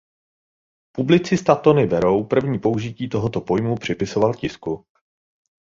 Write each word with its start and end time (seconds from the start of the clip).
Publicista 0.91 1.55
Tony 1.55 1.85
Barrow 1.87 2.23
první 2.27 2.59
použití 2.59 3.09
tohoto 3.09 3.41
pojmu 3.41 3.75
připisoval 3.75 4.33
tisku. 4.33 4.85